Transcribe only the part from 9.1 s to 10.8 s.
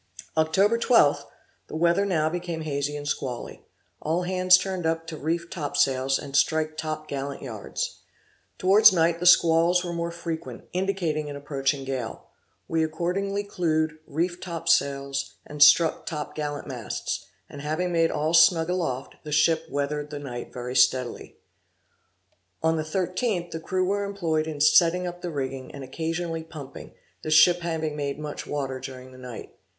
the squalls were more frequent,